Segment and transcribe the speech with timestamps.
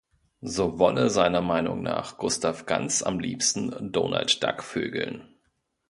[0.41, 5.27] So wolle seiner Meinung nach Gustav Gans am liebsten Donald Duck „vögeln“.